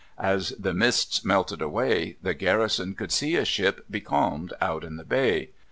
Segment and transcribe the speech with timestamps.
[0.17, 5.05] As the mists melted away, the garrison could see a ship becalmed out in the
[5.05, 5.51] bay.